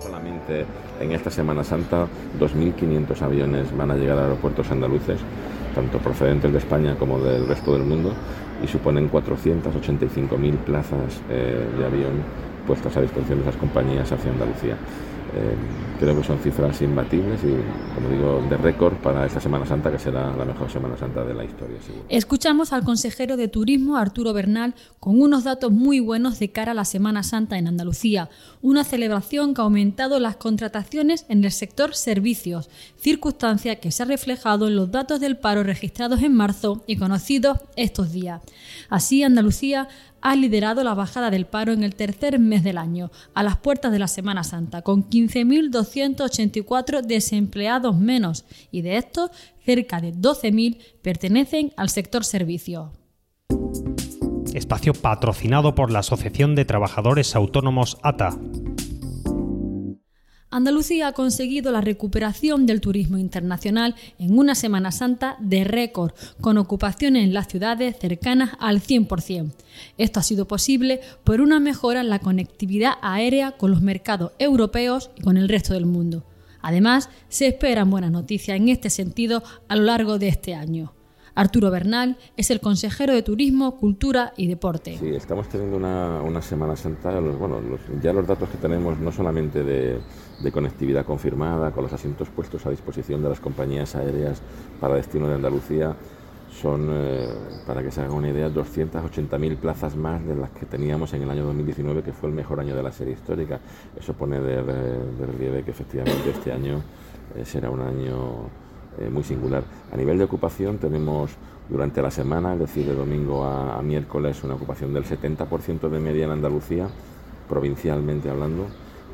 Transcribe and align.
Solamente 0.00 0.64
en 0.98 1.12
esta 1.12 1.30
Semana 1.30 1.62
Santa 1.62 2.06
2.500 2.38 3.20
aviones 3.22 3.76
van 3.76 3.90
a 3.90 3.96
llegar 3.96 4.18
a 4.18 4.24
aeropuertos 4.24 4.70
andaluces, 4.70 5.20
tanto 5.74 5.98
procedentes 5.98 6.50
de 6.50 6.58
España 6.58 6.96
como 6.98 7.18
del 7.18 7.46
resto 7.46 7.74
del 7.74 7.82
mundo, 7.82 8.14
y 8.64 8.66
suponen 8.66 9.10
485.000 9.10 10.56
plazas 10.56 11.20
eh, 11.28 11.66
de 11.78 11.84
avión 11.84 12.24
puestas 12.66 12.96
a 12.96 13.02
disposición 13.02 13.40
de 13.40 13.48
esas 13.48 13.56
compañías 13.56 14.10
hacia 14.10 14.30
Andalucía. 14.30 14.76
Eh, 15.34 15.54
creo 15.98 16.16
que 16.16 16.24
son 16.24 16.38
cifras 16.38 16.80
imbatibles 16.82 17.40
y, 17.44 17.94
como 17.94 18.08
digo, 18.08 18.42
de 18.48 18.56
récord 18.56 18.94
para 18.94 19.26
esta 19.26 19.40
Semana 19.40 19.66
Santa, 19.66 19.90
que 19.90 19.98
será 19.98 20.34
la 20.34 20.44
mejor 20.44 20.70
Semana 20.70 20.96
Santa 20.96 21.24
de 21.24 21.34
la 21.34 21.44
historia. 21.44 21.76
Escuchamos 22.08 22.72
al 22.72 22.84
consejero 22.84 23.36
de 23.36 23.48
Turismo, 23.48 23.96
Arturo 23.96 24.32
Bernal, 24.32 24.74
con 24.98 25.20
unos 25.20 25.44
datos 25.44 25.70
muy 25.70 26.00
buenos 26.00 26.38
de 26.38 26.50
cara 26.50 26.72
a 26.72 26.74
la 26.74 26.84
Semana 26.84 27.22
Santa 27.22 27.58
en 27.58 27.68
Andalucía, 27.68 28.30
una 28.62 28.84
celebración 28.84 29.54
que 29.54 29.60
ha 29.60 29.64
aumentado 29.64 30.18
las 30.20 30.36
contrataciones 30.36 31.26
en 31.28 31.44
el 31.44 31.52
sector 31.52 31.94
servicios, 31.94 32.70
circunstancia 32.96 33.76
que 33.76 33.92
se 33.92 34.02
ha 34.02 34.06
reflejado 34.06 34.68
en 34.68 34.76
los 34.76 34.90
datos 34.90 35.20
del 35.20 35.36
paro 35.36 35.62
registrados 35.62 36.22
en 36.22 36.34
marzo 36.34 36.82
y 36.86 36.96
conocidos 36.96 37.58
estos 37.76 38.12
días. 38.12 38.40
Así, 38.88 39.22
Andalucía 39.22 39.88
ha 40.22 40.36
liderado 40.36 40.84
la 40.84 40.94
bajada 40.94 41.30
del 41.30 41.46
paro 41.46 41.72
en 41.72 41.82
el 41.82 41.94
tercer 41.94 42.38
mes 42.38 42.62
del 42.64 42.78
año, 42.78 43.10
a 43.34 43.42
las 43.42 43.56
puertas 43.56 43.92
de 43.92 43.98
la 43.98 44.08
Semana 44.08 44.44
Santa, 44.44 44.82
con 44.82 45.08
15.284 45.08 47.02
desempleados 47.02 47.96
menos, 47.96 48.44
y 48.70 48.82
de 48.82 48.96
estos, 48.96 49.30
cerca 49.64 50.00
de 50.00 50.12
12.000 50.14 50.78
pertenecen 51.02 51.72
al 51.76 51.88
sector 51.88 52.24
servicios. 52.24 52.90
Espacio 54.54 54.94
patrocinado 54.94 55.74
por 55.74 55.90
la 55.90 56.00
Asociación 56.00 56.54
de 56.54 56.64
Trabajadores 56.64 57.36
Autónomos 57.36 57.98
ATA. 58.02 58.36
Andalucía 60.52 61.06
ha 61.06 61.12
conseguido 61.12 61.70
la 61.70 61.80
recuperación 61.80 62.66
del 62.66 62.80
turismo 62.80 63.18
internacional 63.18 63.94
en 64.18 64.36
una 64.36 64.56
Semana 64.56 64.90
Santa 64.90 65.36
de 65.38 65.62
récord, 65.62 66.10
con 66.40 66.58
ocupaciones 66.58 67.22
en 67.22 67.32
las 67.32 67.46
ciudades 67.46 67.96
cercanas 68.00 68.50
al 68.58 68.80
100%. 68.82 69.52
Esto 69.96 70.18
ha 70.18 70.24
sido 70.24 70.48
posible 70.48 71.02
por 71.22 71.40
una 71.40 71.60
mejora 71.60 72.00
en 72.00 72.08
la 72.08 72.18
conectividad 72.18 72.94
aérea 73.00 73.52
con 73.52 73.70
los 73.70 73.80
mercados 73.80 74.32
europeos 74.40 75.10
y 75.14 75.22
con 75.22 75.36
el 75.36 75.48
resto 75.48 75.72
del 75.72 75.86
mundo. 75.86 76.24
Además, 76.62 77.10
se 77.28 77.46
esperan 77.46 77.88
buenas 77.88 78.10
noticias 78.10 78.56
en 78.56 78.68
este 78.68 78.90
sentido 78.90 79.44
a 79.68 79.76
lo 79.76 79.84
largo 79.84 80.18
de 80.18 80.28
este 80.28 80.56
año. 80.56 80.92
Arturo 81.34 81.70
Bernal 81.70 82.16
es 82.36 82.50
el 82.50 82.60
consejero 82.60 83.12
de 83.12 83.22
Turismo, 83.22 83.76
Cultura 83.76 84.32
y 84.36 84.46
Deporte. 84.46 84.96
Sí, 84.98 85.08
estamos 85.14 85.48
teniendo 85.48 85.76
una, 85.76 86.42
Semana 86.42 86.76
Santa, 86.76 87.20
bueno, 87.20 87.60
ya 88.02 88.12
los 88.12 88.26
datos 88.26 88.48
que 88.48 88.56
tenemos 88.56 88.98
no 88.98 89.12
solamente 89.12 89.62
de, 89.62 90.00
conectividad 90.52 91.04
confirmada, 91.04 91.70
con 91.70 91.84
los 91.84 91.92
asientos 91.92 92.28
puestos 92.28 92.64
a 92.66 92.70
disposición 92.70 93.22
de 93.22 93.28
las 93.28 93.40
compañías 93.40 93.94
aéreas 93.94 94.40
para 94.80 94.94
destino 94.94 95.28
de 95.28 95.34
Andalucía, 95.34 95.94
son, 96.50 96.88
eh, 96.90 97.28
para 97.66 97.82
que 97.82 97.90
se 97.90 98.00
hagan 98.00 98.12
una 98.12 98.30
idea, 98.30 98.48
280.000 98.48 99.56
plazas 99.56 99.96
más 99.96 100.24
de 100.26 100.34
las 100.34 100.50
que 100.50 100.66
teníamos 100.66 101.12
en 101.14 101.22
el 101.22 101.30
año 101.30 101.44
2019, 101.44 102.02
que 102.02 102.12
fue 102.12 102.28
el 102.28 102.34
mejor 102.34 102.60
año 102.60 102.74
de 102.74 102.82
la 102.82 102.90
serie 102.90 103.14
histórica. 103.14 103.60
Eso 103.98 104.14
pone 104.14 104.40
de, 104.40 104.62
relieve 104.62 105.62
que 105.62 105.70
efectivamente 105.70 106.30
este 106.30 106.52
año 106.52 106.82
eh, 107.36 107.44
será 107.44 107.70
un 107.70 107.80
año 107.80 108.48
eh, 109.00 109.08
muy 109.10 109.24
singular. 109.24 109.64
A 109.92 109.96
nivel 109.96 110.18
de 110.18 110.24
ocupación 110.24 110.78
tenemos 110.78 111.30
durante 111.68 112.02
la 112.02 112.10
semana, 112.10 112.52
es 112.52 112.60
decir, 112.60 112.86
de 112.86 112.94
domingo 112.94 113.44
a, 113.44 113.80
miércoles, 113.82 114.44
una 114.44 114.54
ocupación 114.54 114.92
del 114.92 115.04
70% 115.04 115.88
de 115.88 116.00
media 116.00 116.26
en 116.26 116.32
Andalucía, 116.32 116.88
provincialmente 117.48 118.28
hablando, 118.28 118.66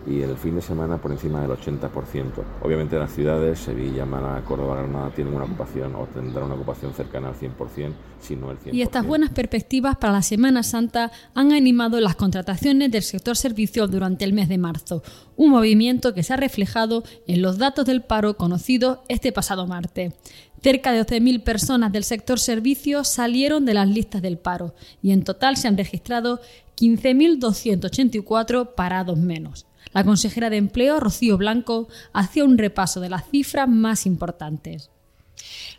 y 0.06 0.22
el 0.22 0.36
fin 0.36 0.54
de 0.54 0.62
semana 0.62 0.98
por 0.98 1.10
encima 1.10 1.42
del 1.42 1.50
80%. 1.50 1.90
Obviamente 2.62 2.96
las 2.98 3.12
ciudades, 3.12 3.58
Sevilla, 3.58 4.06
Málaga, 4.06 4.42
Córdoba, 4.44 4.76
Granada, 4.76 5.10
tienen 5.10 5.34
una 5.34 5.44
ocupación 5.44 5.94
o 5.96 6.06
tendrán 6.06 6.44
una 6.44 6.54
ocupación 6.54 6.94
cercana 6.94 7.28
al 7.28 7.34
100%, 7.34 7.92
si 8.20 8.36
no 8.36 8.50
el 8.50 8.58
100%. 8.58 8.72
Y 8.72 8.82
estas 8.82 9.04
buenas 9.04 9.30
perspectivas 9.30 9.96
para 9.96 10.12
la 10.12 10.22
Semana 10.22 10.62
Santa 10.62 11.10
han 11.34 11.52
animado 11.52 12.00
las 12.00 12.14
contrataciones 12.14 12.90
del 12.92 13.02
sector 13.02 13.36
servicios 13.36 13.90
durante 13.90 14.24
el 14.24 14.32
mes 14.32 14.48
de 14.48 14.58
marzo, 14.58 15.02
un 15.36 15.50
movimiento 15.50 16.14
que 16.14 16.22
se 16.22 16.32
ha 16.32 16.36
reflejado 16.36 17.02
en 17.26 17.42
los 17.42 17.58
datos 17.58 17.84
del 17.84 18.02
paro 18.02 18.36
conocidos 18.36 18.98
este 19.08 19.32
pasado 19.32 19.66
martes. 19.66 20.12
Cerca 20.62 20.92
de 20.92 21.04
12.000 21.04 21.42
personas 21.42 21.92
del 21.92 22.04
sector 22.04 22.40
servicios 22.40 23.08
salieron 23.08 23.64
de 23.64 23.74
las 23.74 23.88
listas 23.88 24.22
del 24.22 24.38
paro 24.38 24.74
y 25.02 25.12
en 25.12 25.22
total 25.22 25.56
se 25.56 25.68
han 25.68 25.76
registrado 25.76 26.40
15.284 26.76 28.74
parados 28.74 29.18
menos. 29.18 29.66
La 29.96 30.04
consejera 30.04 30.50
de 30.50 30.58
Empleo, 30.58 31.00
Rocío 31.00 31.38
Blanco, 31.38 31.88
hacía 32.12 32.44
un 32.44 32.58
repaso 32.58 33.00
de 33.00 33.08
las 33.08 33.30
cifras 33.30 33.66
más 33.66 34.04
importantes. 34.04 34.90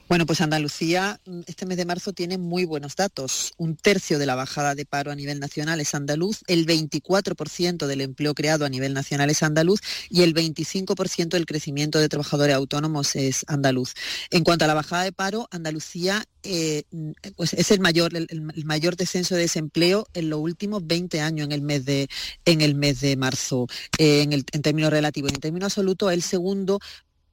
Bueno, 0.10 0.26
pues 0.26 0.40
Andalucía 0.40 1.20
mm, 1.26 1.42
este 1.48 1.66
mes 1.66 1.76
de 1.76 1.86
marzo 1.86 2.14
tiene 2.14 2.38
muy 2.38 2.64
buenos 2.64 2.96
datos. 2.96 3.52
Un 3.58 3.76
tercio 3.76 4.20
de 4.20 4.26
la 4.26 4.36
bajada 4.36 4.74
de 4.74 4.86
paro 4.86 5.12
a 5.12 5.16
nivel 5.16 5.42
nacional 5.42 5.82
es 5.82 5.94
andaluz, 5.94 6.44
el 6.48 6.66
24% 6.66 7.88
del 7.88 8.02
empleo 8.02 8.34
creado 8.34 8.64
a 8.64 8.70
nivel 8.70 8.94
nacional 8.94 9.30
es 9.30 9.44
andaluz 9.44 9.82
y 10.10 10.22
el 10.22 10.34
25% 10.34 11.30
del 11.30 11.46
crecimiento 11.46 12.00
de 12.00 12.08
trabajadores 12.08 12.56
autónomos 12.56 13.18
es 13.18 13.44
andaluz. 13.48 13.96
En 14.32 14.46
cuanto 14.46 14.64
a 14.64 14.70
la 14.70 14.74
bajada 14.76 15.04
de 15.04 15.12
paro, 15.12 15.50
Andalucía 15.52 16.24
eh, 16.44 16.84
mm, 16.92 17.12
pues 17.36 17.54
es 17.54 17.72
el 17.72 17.82
mayor, 17.82 18.16
el, 18.16 18.54
mayor 18.64 18.96
descenso 18.96 19.36
de 19.36 19.42
desempleo 19.42 20.08
en 20.14 20.30
los 20.30 20.40
últimos 20.40 20.88
20 20.88 21.20
años 21.20 21.46
en 21.46 21.52
el 21.52 21.62
mes 21.62 21.84
de, 21.84 22.08
en 22.46 22.62
el 22.62 22.76
mes 22.76 23.02
de 23.02 23.18
marzo, 23.18 23.68
eh, 23.98 24.22
en, 24.22 24.32
en 24.32 24.62
términos 24.62 24.92
relativos. 24.92 25.34
En 25.34 25.42
términos 25.42 25.74
absolutos, 25.74 26.14
el 26.14 26.22
segundo 26.22 26.80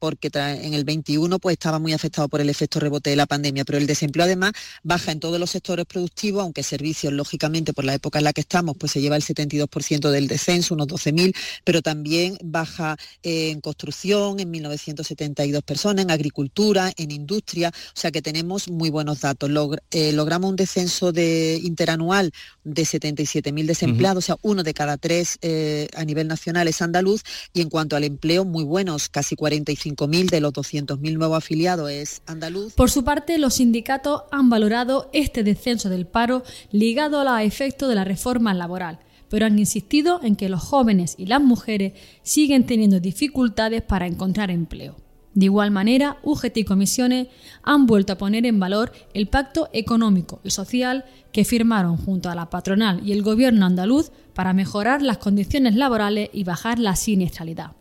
porque 0.05 0.29
en 0.35 0.75
el 0.75 0.85
21 0.85 1.39
pues 1.39 1.55
estaba 1.55 1.79
muy 1.79 1.95
afectado 1.95 2.29
por 2.29 2.43
el 2.43 2.51
efecto 2.51 2.79
rebote 2.79 3.09
de 3.09 3.17
la 3.17 3.25
pandemia, 3.25 3.65
pero 3.65 3.79
el 3.79 3.87
desempleo 3.87 4.27
además 4.27 4.53
baja 4.83 5.13
en 5.13 5.19
todos 5.19 5.41
los 5.41 5.49
sectores 5.49 5.87
productivos, 5.87 6.43
aunque 6.43 6.63
servicios, 6.63 7.11
lógicamente, 7.11 7.73
por 7.73 7.87
la 7.87 7.95
época 7.95 8.19
en 8.19 8.25
la 8.25 8.35
que 8.35 8.43
estamos, 8.43 8.77
pues 8.79 8.93
se 8.93 9.01
lleva 9.01 9.17
el 9.17 9.23
72% 9.23 10.11
del 10.11 10.29
descenso, 10.29 10.75
unos 10.75 10.89
12.000, 10.89 11.35
pero 11.65 11.81
también 11.81 12.37
baja 12.45 12.99
en 13.23 13.63
construcción, 13.63 14.41
en 14.41 14.53
1.972 14.53 15.63
personas, 15.63 16.05
en 16.05 16.11
agricultura, 16.11 16.93
en 16.99 17.11
industria, 17.11 17.71
o 17.71 17.99
sea 17.99 18.11
que 18.11 18.21
tenemos 18.21 18.69
muy 18.69 18.91
buenos 18.91 19.23
datos. 19.23 19.51
Eh, 19.91 20.13
logramos 20.13 20.51
un 20.51 20.57
descenso 20.57 21.13
de 21.13 21.59
interanual 21.63 22.31
de 22.63 22.83
77.000 22.83 23.65
desempleados, 23.65 24.25
o 24.25 24.27
sea, 24.27 24.37
uno 24.43 24.65
de 24.65 24.75
cada 24.75 24.99
tres 24.99 25.39
eh, 25.41 25.89
a 25.97 26.05
nivel 26.05 26.29
nacional 26.29 26.69
es 26.69 26.83
andaluz, 26.83 27.23
y 27.55 27.63
en 27.63 27.71
cuanto 27.71 27.97
al 27.97 28.05
empleo, 28.05 28.45
muy 28.45 28.65
buenos, 28.65 29.09
casi 29.09 29.35
45 29.35 29.94
5.000 29.97 30.31
de 30.31 30.41
los 30.41 30.53
200.000 30.53 31.17
nuevos 31.17 31.39
afiliados 31.39 31.91
es 31.91 32.23
andaluz. 32.27 32.75
Por 32.75 32.91
su 32.91 33.05
parte, 33.05 33.39
los 33.39 33.55
sindicatos 33.55 34.23
han 34.31 34.51
valorado 34.51 35.11
este 35.13 35.43
descenso 35.43 35.89
del 35.89 36.07
paro 36.07 36.43
ligado 36.71 37.21
a 37.21 37.25
los 37.25 37.41
efectos 37.41 37.89
de 37.89 37.95
la 37.95 38.05
reforma 38.05 38.55
laboral 38.55 38.99
pero 39.35 39.47
han 39.47 39.59
insistido 39.59 40.21
en 40.23 40.37
que 40.37 40.49
los 40.49 40.63
jóvenes 40.63 41.17
y 41.19 41.27
las 41.27 41.43
mujeres 41.43 41.95
siguen 42.23 42.67
teniendo 42.67 43.01
dificultades 43.01 43.83
para 43.83 44.07
encontrar 44.07 44.49
empleo. 44.53 44.95
De 45.35 45.47
igual 45.47 45.73
manera, 45.73 46.19
UGT 46.23 46.59
y 46.59 46.65
comisiones 46.65 47.27
han 47.65 47.87
vuelto 47.87 48.13
a 48.13 48.19
poner 48.19 48.47
en 48.47 48.61
valor 48.61 48.93
el 49.13 49.27
pacto 49.27 49.69
económico 49.73 50.41
y 50.45 50.51
social 50.51 51.05
que 51.33 51.45
firmaron 51.45 51.97
junto 51.97 52.31
a 52.31 52.37
la 52.37 52.49
patronal 52.49 53.01
y 53.05 53.11
el 53.11 53.23
gobierno 53.23 53.67
andaluz 53.67 54.13
para 54.33 54.53
mejorar 54.53 55.03
las 55.03 55.19
condiciones 55.19 55.75
laborales 55.75 56.31
y 56.33 56.45
bajar 56.45 56.79
la 56.79 56.95
siniestralidad. 56.95 57.73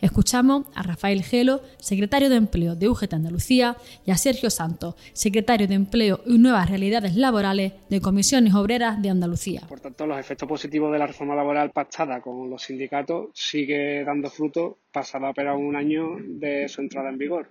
Escuchamos 0.00 0.66
a 0.74 0.82
Rafael 0.82 1.22
Gelo, 1.22 1.62
secretario 1.78 2.28
de 2.28 2.36
Empleo 2.36 2.76
de 2.76 2.88
UGT 2.88 3.14
Andalucía, 3.14 3.76
y 4.06 4.10
a 4.10 4.16
Sergio 4.16 4.50
Santos, 4.50 4.94
secretario 5.12 5.66
de 5.66 5.74
Empleo 5.74 6.20
y 6.26 6.38
Nuevas 6.38 6.68
Realidades 6.68 7.16
Laborales 7.16 7.72
de 7.88 8.00
Comisiones 8.00 8.54
Obreras 8.54 9.00
de 9.02 9.10
Andalucía. 9.10 9.62
Por 9.68 9.80
tanto, 9.80 10.06
los 10.06 10.18
efectos 10.18 10.48
positivos 10.48 10.92
de 10.92 10.98
la 10.98 11.06
reforma 11.06 11.34
laboral 11.34 11.70
pactada 11.70 12.20
con 12.20 12.50
los 12.50 12.62
sindicatos 12.62 13.30
sigue 13.34 14.04
dando 14.04 14.30
fruto 14.30 14.78
pasado 14.92 15.26
apenas 15.26 15.56
un 15.56 15.76
año 15.76 16.16
de 16.20 16.68
su 16.68 16.80
entrada 16.80 17.08
en 17.08 17.18
vigor. 17.18 17.48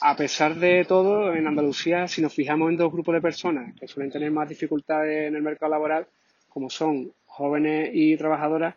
A 0.00 0.14
pesar 0.14 0.54
de 0.54 0.84
todo, 0.84 1.34
en 1.34 1.46
Andalucía, 1.46 2.06
si 2.06 2.22
nos 2.22 2.32
fijamos 2.32 2.70
en 2.70 2.76
dos 2.76 2.92
grupos 2.92 3.14
de 3.14 3.20
personas 3.20 3.74
que 3.74 3.88
suelen 3.88 4.12
tener 4.12 4.30
más 4.30 4.48
dificultades 4.48 5.26
en 5.28 5.34
el 5.34 5.42
mercado 5.42 5.72
laboral, 5.72 6.06
como 6.48 6.70
son 6.70 7.12
jóvenes 7.26 7.90
y 7.92 8.16
trabajadoras, 8.16 8.76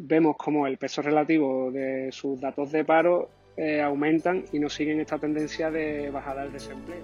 vemos 0.00 0.36
como 0.36 0.66
el 0.66 0.78
peso 0.78 1.02
relativo 1.02 1.70
de 1.72 2.10
sus 2.12 2.40
datos 2.40 2.70
de 2.70 2.84
paro 2.84 3.28
eh, 3.56 3.82
aumentan 3.82 4.44
y 4.52 4.60
no 4.60 4.70
siguen 4.70 5.00
esta 5.00 5.18
tendencia 5.18 5.70
de 5.70 6.10
bajada 6.10 6.42
del 6.42 6.52
desempleo. 6.52 7.02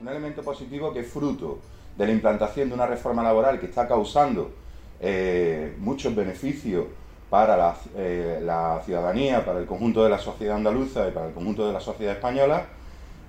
Un 0.00 0.08
elemento 0.08 0.42
positivo 0.42 0.92
que 0.92 1.00
es 1.00 1.08
fruto 1.08 1.58
de 1.96 2.06
la 2.06 2.12
implantación 2.12 2.68
de 2.68 2.74
una 2.76 2.86
reforma 2.86 3.22
laboral 3.24 3.58
que 3.58 3.66
está 3.66 3.88
causando 3.88 4.52
eh, 5.00 5.74
muchos 5.78 6.14
beneficios 6.14 6.86
para 7.28 7.74
eh, 7.96 8.40
la, 8.42 8.80
ciudadanía, 8.84 9.44
para 9.44 9.58
el 9.58 9.66
conjunto 9.66 10.04
de 10.04 10.10
la 10.10 10.18
sociedad 10.18 10.56
andaluza 10.56 11.08
y 11.08 11.10
para 11.10 11.26
el 11.26 11.32
conjunto 11.32 11.66
de 11.66 11.72
la 11.72 11.80
sociedad 11.80 12.14
española. 12.14 12.66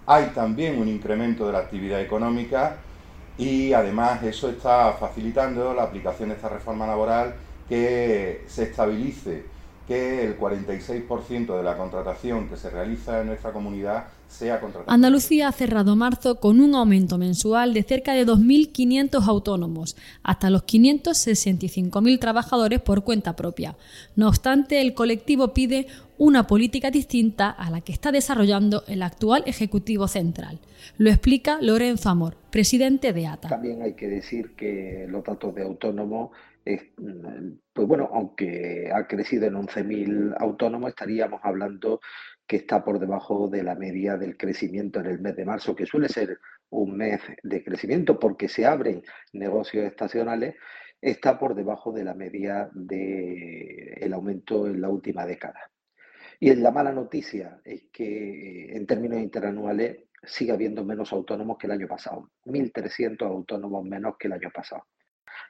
Hay 0.05 0.27
también 0.35 0.79
un 0.79 0.87
incremento 0.87 1.47
de 1.47 1.53
la 1.53 1.59
actividad 1.59 2.01
económica 2.01 2.77
y 3.37 3.73
además 3.73 4.21
eso 4.21 4.49
está 4.49 4.93
facilitando 4.93 5.73
la 5.73 5.83
aplicación 5.83 6.29
de 6.29 6.35
esta 6.35 6.49
reforma 6.49 6.85
laboral 6.85 7.33
que 7.67 8.43
se 8.47 8.63
estabilice 8.63 9.53
que 9.87 10.23
el 10.23 10.37
46% 10.37 11.57
de 11.57 11.63
la 11.63 11.77
contratación 11.77 12.47
que 12.47 12.55
se 12.55 12.69
realiza 12.69 13.21
en 13.21 13.27
nuestra 13.27 13.51
comunidad 13.51 14.05
sea 14.29 14.59
contratación. 14.59 14.93
Andalucía 14.93 15.49
ha 15.49 15.51
cerrado 15.51 15.95
marzo 15.95 16.39
con 16.39 16.61
un 16.61 16.73
aumento 16.73 17.17
mensual 17.17 17.73
de 17.73 17.83
cerca 17.83 18.13
de 18.13 18.25
2.500 18.25 19.27
autónomos, 19.27 19.97
hasta 20.23 20.49
los 20.49 20.63
565.000 20.63 22.19
trabajadores 22.19 22.79
por 22.79 23.03
cuenta 23.03 23.35
propia. 23.35 23.75
No 24.15 24.29
obstante, 24.29 24.81
el 24.81 24.93
colectivo 24.93 25.53
pide 25.53 25.87
una 26.17 26.47
política 26.47 26.89
distinta 26.89 27.49
a 27.49 27.69
la 27.69 27.81
que 27.81 27.91
está 27.91 28.11
desarrollando 28.11 28.83
el 28.87 29.03
actual 29.03 29.43
Ejecutivo 29.45 30.07
Central. 30.07 30.59
Lo 30.97 31.09
explica 31.09 31.57
Lorenzo 31.61 32.09
Amor, 32.09 32.37
presidente 32.51 33.13
de 33.13 33.27
ATA. 33.27 33.49
También 33.49 33.81
hay 33.81 33.93
que 33.93 34.07
decir 34.07 34.55
que 34.55 35.07
los 35.09 35.23
datos 35.23 35.53
de 35.55 35.63
autónomos 35.63 36.31
pues 36.63 37.87
bueno, 37.87 38.09
aunque 38.13 38.89
ha 38.93 39.05
crecido 39.07 39.47
en 39.47 39.55
11.000 39.55 40.35
autónomos, 40.39 40.89
estaríamos 40.89 41.41
hablando 41.43 41.99
que 42.47 42.57
está 42.57 42.83
por 42.83 42.99
debajo 42.99 43.47
de 43.47 43.63
la 43.63 43.75
media 43.75 44.17
del 44.17 44.37
crecimiento 44.37 44.99
en 44.99 45.07
el 45.07 45.19
mes 45.19 45.35
de 45.35 45.45
marzo, 45.45 45.75
que 45.75 45.85
suele 45.85 46.09
ser 46.09 46.39
un 46.69 46.97
mes 46.97 47.21
de 47.41 47.63
crecimiento 47.63 48.19
porque 48.19 48.47
se 48.47 48.65
abren 48.65 49.03
negocios 49.33 49.85
estacionales, 49.85 50.55
está 51.01 51.37
por 51.37 51.55
debajo 51.55 51.91
de 51.91 52.03
la 52.03 52.13
media 52.13 52.69
del 52.73 54.13
aumento 54.13 54.67
en 54.67 54.81
la 54.81 54.89
última 54.89 55.25
década. 55.25 55.69
Y 56.39 56.53
la 56.55 56.71
mala 56.71 56.91
noticia 56.91 57.59
es 57.63 57.85
que 57.91 58.75
en 58.75 58.85
términos 58.85 59.19
interanuales 59.19 60.05
sigue 60.23 60.51
habiendo 60.51 60.83
menos 60.83 61.11
autónomos 61.13 61.57
que 61.57 61.67
el 61.67 61.73
año 61.73 61.87
pasado, 61.87 62.31
1.300 62.45 63.21
autónomos 63.25 63.85
menos 63.85 64.15
que 64.17 64.27
el 64.27 64.33
año 64.33 64.49
pasado. 64.53 64.83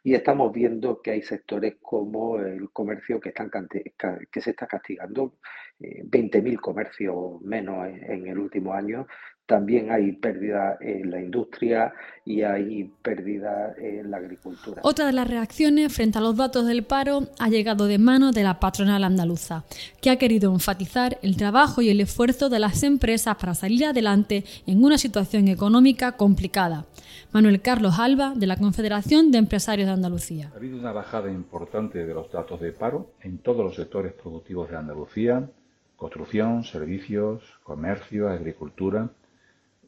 Y 0.03 0.13
estamos 0.13 0.51
viendo 0.51 1.01
que 1.01 1.11
hay 1.11 1.21
sectores 1.21 1.75
como 1.81 2.39
el 2.39 2.69
comercio 2.71 3.19
que, 3.19 3.29
están, 3.29 3.49
que 3.49 4.41
se 4.41 4.49
está 4.51 4.67
castigando, 4.67 5.37
20.000 5.79 6.53
eh, 6.53 6.57
comercios 6.57 7.41
menos 7.41 7.87
en, 7.87 8.27
el 8.27 8.37
último 8.37 8.73
año. 8.73 9.07
También 9.45 9.91
hay 9.91 10.13
pérdida 10.13 10.77
en 10.79 11.11
la 11.11 11.21
industria 11.21 11.93
y 12.23 12.43
hay 12.43 12.89
pérdida 13.01 13.73
en 13.77 14.09
la 14.09 14.17
agricultura. 14.17 14.81
Otra 14.85 15.05
de 15.05 15.11
las 15.11 15.27
reacciones 15.27 15.93
frente 15.93 16.17
a 16.17 16.21
los 16.21 16.37
datos 16.37 16.65
del 16.65 16.83
paro 16.83 17.27
ha 17.39 17.49
llegado 17.49 17.87
de 17.87 17.97
mano 17.97 18.31
de 18.31 18.43
la 18.43 18.61
patronal 18.61 19.03
andaluza, 19.03 19.65
que 20.01 20.09
ha 20.09 20.15
querido 20.15 20.53
enfatizar 20.53 21.17
el 21.21 21.35
trabajo 21.35 21.81
y 21.81 21.89
el 21.89 21.99
esfuerzo 21.99 22.47
de 22.47 22.59
las 22.59 22.83
empresas 22.83 23.35
para 23.35 23.53
salir 23.53 23.85
adelante 23.85 24.45
en 24.65 24.81
una 24.81 24.97
situación 24.97 25.49
económica 25.49 26.13
complicada. 26.13 26.85
Manuel 27.33 27.61
Carlos 27.61 27.99
Alba, 27.99 28.33
de 28.35 28.47
la 28.47 28.55
Confederación 28.55 29.29
de 29.31 29.39
Empresarios 29.39 29.87
de 29.87 29.93
Andalucía. 29.93 30.51
Ha 30.53 30.57
habido 30.57 30.77
una 30.77 30.93
bajada 30.93 31.29
importante 31.29 32.05
de 32.05 32.13
los 32.13 32.31
datos 32.31 32.61
de 32.61 32.71
paro 32.71 33.11
en 33.21 33.39
todos 33.39 33.65
los 33.65 33.75
sectores 33.75 34.13
productivos 34.13 34.69
de 34.69 34.77
Andalucía, 34.77 35.49
construcción, 35.97 36.63
servicios, 36.63 37.43
comercio, 37.63 38.29
agricultura, 38.29 39.09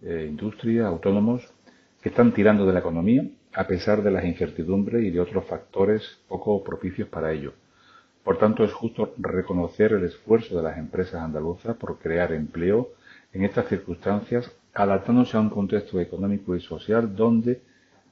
eh, 0.02 0.26
industria, 0.30 0.88
autónomos, 0.88 1.42
que 2.02 2.10
están 2.10 2.34
tirando 2.34 2.66
de 2.66 2.74
la 2.74 2.80
economía 2.80 3.28
a 3.54 3.68
pesar 3.68 4.04
de 4.04 4.12
las 4.12 4.26
incertidumbres 4.26 5.04
y 5.04 5.12
de 5.12 5.20
otros 5.20 5.46
factores 5.46 6.20
poco 6.28 6.64
propicios 6.64 7.08
para 7.08 7.32
ello. 7.32 7.54
Por 8.24 8.38
tanto, 8.38 8.64
es 8.64 8.74
justo 8.74 9.14
reconocer 9.18 9.94
el 9.94 10.04
esfuerzo 10.04 10.58
de 10.58 10.64
las 10.64 10.78
empresas 10.78 11.22
andaluzas 11.22 11.78
por 11.78 12.00
crear 12.00 12.34
empleo 12.34 12.90
en 13.32 13.44
estas 13.44 13.68
circunstancias 13.68 14.52
adaptándose 14.74 15.38
a 15.38 15.40
un 15.40 15.50
contexto 15.50 16.00
económico 16.02 16.56
y 16.56 16.60
social 16.60 17.16
donde 17.16 17.62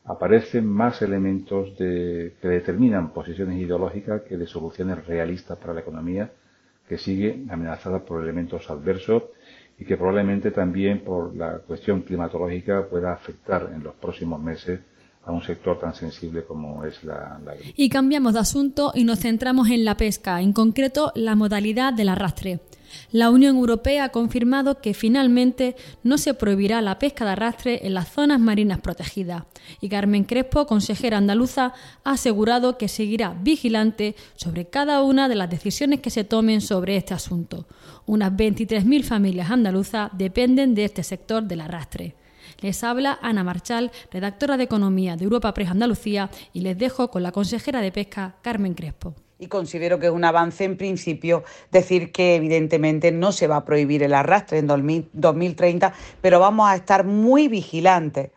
aparecen 0.06 0.66
más 0.66 1.02
elementos 1.02 1.74
que 1.78 2.34
determinan 2.42 3.14
posiciones 3.14 3.60
ideológicas 3.60 4.22
que 4.22 4.38
de 4.38 4.48
soluciones 4.48 5.06
realistas 5.06 5.58
para 5.58 5.74
la 5.74 5.82
economía 5.82 6.32
que 6.88 6.98
sigue 6.98 7.44
amenazada 7.50 8.00
por 8.00 8.22
elementos 8.22 8.70
adversos 8.70 9.24
y 9.80 9.86
que 9.86 9.98
probablemente 9.98 10.52
también 10.52 11.04
por 11.04 11.36
la 11.36 11.60
cuestión 11.60 12.02
climatológica 12.02 12.88
pueda 12.88 13.14
afectar 13.14 13.72
en 13.74 13.84
los 13.84 13.96
próximos 13.96 14.42
meses 14.42 14.80
a 15.26 15.32
un 15.32 15.44
sector 15.44 15.80
tan 15.80 15.96
sensible 15.96 16.44
como 16.44 16.84
es 16.84 17.04
la, 17.04 17.40
la, 17.46 17.56
Y 17.76 17.90
cambiamos 17.90 18.34
de 18.34 18.40
asunto 18.40 18.92
y 18.94 19.04
nos 19.04 19.20
centramos 19.20 19.70
en 19.70 19.86
la 19.86 19.96
pesca, 19.96 20.42
en 20.42 20.54
concreto 20.54 21.12
la 21.16 21.36
modalidad 21.36 21.94
del 21.94 22.10
arrastre. 22.10 22.60
La 23.12 23.30
Unión 23.30 23.56
Europea 23.56 24.06
ha 24.06 24.10
confirmado 24.10 24.80
que 24.80 24.94
finalmente 24.94 25.76
no 26.04 26.18
se 26.18 26.34
prohibirá 26.34 26.82
la 26.82 27.00
pesca 27.00 27.26
de 27.26 27.32
arrastre 27.32 27.88
en 27.88 27.94
las 27.94 28.12
zonas 28.12 28.40
marinas 28.40 28.82
protegidas 28.82 29.46
y 29.82 29.90
Carmen 29.90 30.26
Crespo, 30.26 30.66
consejera 30.68 31.18
andaluza, 31.18 31.74
ha 32.04 32.12
asegurado 32.12 32.78
que 32.78 32.88
seguirá 32.88 33.36
vigilante 33.42 34.16
sobre 34.36 34.66
cada 34.66 35.02
una 35.04 35.28
de 35.28 35.36
las 35.36 35.50
decisiones 35.50 36.02
que 36.02 36.10
se 36.10 36.24
tomen 36.24 36.62
sobre 36.62 36.98
este 36.98 37.14
asunto. 37.14 37.66
Unas 38.06 38.34
23.000 38.34 39.04
familias 39.04 39.50
andaluzas 39.50 40.12
dependen 40.14 40.76
de 40.76 40.86
este 40.86 41.04
sector 41.04 41.44
del 41.44 41.62
arrastre. 41.62 42.16
Les 42.60 42.84
habla 42.84 43.20
Ana 43.22 43.44
Marchal, 43.44 43.92
redactora 44.12 44.58
de 44.58 44.64
Economía 44.64 45.16
de 45.16 45.24
Europa 45.24 45.54
Press 45.54 45.72
Andalucía, 45.72 46.30
y 46.54 46.62
les 46.62 46.78
dejo 46.78 47.10
con 47.10 47.24
la 47.24 47.32
consejera 47.32 47.82
de 47.82 47.92
Pesca, 47.92 48.36
Carmen 48.42 48.74
Crespo. 48.74 49.16
Y 49.40 49.48
considero 49.48 50.00
que 50.00 50.06
es 50.06 50.12
un 50.12 50.24
avance 50.24 50.64
en 50.64 50.78
principio 50.78 51.44
decir 51.72 52.12
que 52.12 52.36
evidentemente 52.36 53.12
no 53.12 53.32
se 53.32 53.48
va 53.48 53.58
a 53.58 53.66
prohibir 53.66 54.02
el 54.04 54.14
arrastre 54.14 54.60
en 54.60 54.68
2030, 54.68 55.94
pero 56.22 56.40
vamos 56.40 56.70
a 56.70 56.76
estar 56.76 57.04
muy 57.04 57.50
vigilantes 57.50 58.32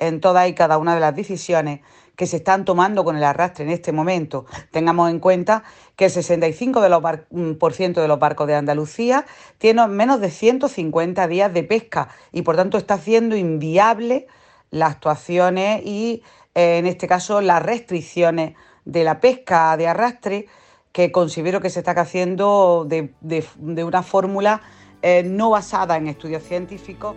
en 0.00 0.20
todas 0.20 0.48
y 0.48 0.54
cada 0.54 0.78
una 0.78 0.94
de 0.94 1.00
las 1.00 1.14
decisiones 1.14 1.80
que 2.20 2.26
se 2.26 2.36
están 2.36 2.66
tomando 2.66 3.02
con 3.02 3.16
el 3.16 3.24
arrastre 3.24 3.64
en 3.64 3.70
este 3.70 3.92
momento. 3.92 4.44
Tengamos 4.72 5.08
en 5.08 5.20
cuenta 5.20 5.64
que 5.96 6.04
el 6.04 6.10
65% 6.10 6.82
de 6.82 6.90
los, 6.90 7.02
mm, 7.30 7.92
de 7.94 8.08
los 8.08 8.18
barcos 8.18 8.46
de 8.46 8.56
Andalucía 8.56 9.24
tienen 9.56 9.90
menos 9.92 10.20
de 10.20 10.30
150 10.30 11.26
días 11.28 11.50
de 11.54 11.62
pesca 11.62 12.10
y 12.30 12.42
por 12.42 12.56
tanto 12.56 12.76
está 12.76 12.92
haciendo 12.92 13.36
inviable 13.36 14.26
las 14.70 14.90
actuaciones 14.96 15.80
y 15.86 16.22
eh, 16.54 16.76
en 16.76 16.86
este 16.86 17.08
caso 17.08 17.40
las 17.40 17.62
restricciones 17.62 18.54
de 18.84 19.02
la 19.02 19.18
pesca 19.18 19.74
de 19.78 19.88
arrastre, 19.88 20.46
que 20.92 21.12
considero 21.12 21.62
que 21.62 21.70
se 21.70 21.78
está 21.78 21.92
haciendo 21.92 22.86
de, 22.86 23.14
una 23.82 24.02
fórmula 24.02 24.60
eh, 25.00 25.22
no 25.22 25.48
basada 25.48 25.96
en 25.96 26.06
estudios 26.06 26.42
científicos. 26.42 27.16